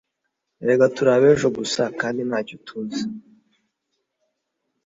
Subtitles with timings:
[0.63, 3.03] erega turi ab’ejo gusa kandi nta cyo tuzi,